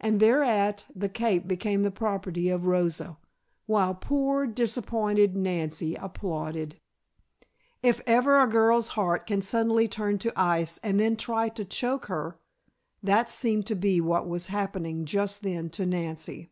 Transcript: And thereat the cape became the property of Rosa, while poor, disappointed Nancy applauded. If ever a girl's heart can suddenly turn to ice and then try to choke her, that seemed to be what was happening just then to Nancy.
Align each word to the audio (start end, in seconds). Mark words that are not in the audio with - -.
And 0.00 0.18
thereat 0.18 0.86
the 0.92 1.08
cape 1.08 1.46
became 1.46 1.84
the 1.84 1.92
property 1.92 2.48
of 2.48 2.66
Rosa, 2.66 3.16
while 3.66 3.94
poor, 3.94 4.44
disappointed 4.44 5.36
Nancy 5.36 5.94
applauded. 5.94 6.80
If 7.80 8.00
ever 8.04 8.40
a 8.40 8.48
girl's 8.48 8.88
heart 8.98 9.24
can 9.28 9.40
suddenly 9.40 9.86
turn 9.86 10.18
to 10.18 10.32
ice 10.34 10.78
and 10.82 10.98
then 10.98 11.14
try 11.14 11.48
to 11.50 11.64
choke 11.64 12.06
her, 12.06 12.40
that 13.04 13.30
seemed 13.30 13.66
to 13.68 13.76
be 13.76 14.00
what 14.00 14.26
was 14.26 14.48
happening 14.48 15.04
just 15.04 15.42
then 15.42 15.70
to 15.70 15.86
Nancy. 15.86 16.50